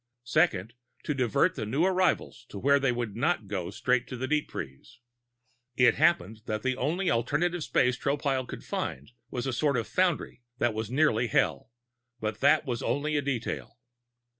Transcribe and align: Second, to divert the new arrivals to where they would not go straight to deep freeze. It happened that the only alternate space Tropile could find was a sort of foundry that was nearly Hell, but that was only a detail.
Second, 0.25 0.73
to 1.03 1.13
divert 1.13 1.53
the 1.53 1.63
new 1.63 1.85
arrivals 1.85 2.47
to 2.49 2.57
where 2.57 2.79
they 2.79 2.91
would 2.91 3.15
not 3.15 3.45
go 3.47 3.69
straight 3.69 4.07
to 4.07 4.25
deep 4.27 4.49
freeze. 4.49 4.97
It 5.75 5.93
happened 5.93 6.41
that 6.47 6.63
the 6.63 6.75
only 6.75 7.11
alternate 7.11 7.61
space 7.61 7.99
Tropile 7.99 8.47
could 8.47 8.63
find 8.63 9.11
was 9.29 9.45
a 9.45 9.53
sort 9.53 9.77
of 9.77 9.85
foundry 9.85 10.41
that 10.57 10.73
was 10.73 10.89
nearly 10.89 11.27
Hell, 11.27 11.69
but 12.19 12.39
that 12.39 12.65
was 12.65 12.81
only 12.81 13.15
a 13.15 13.21
detail. 13.21 13.77